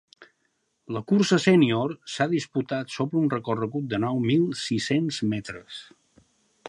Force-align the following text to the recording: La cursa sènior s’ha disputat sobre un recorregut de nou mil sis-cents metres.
La 0.95 1.01
cursa 1.11 1.37
sènior 1.43 1.93
s’ha 2.13 2.27
disputat 2.31 2.95
sobre 2.95 3.21
un 3.21 3.29
recorregut 3.37 3.93
de 3.93 4.01
nou 4.07 4.25
mil 4.33 4.49
sis-cents 4.63 5.21
metres. 5.35 5.85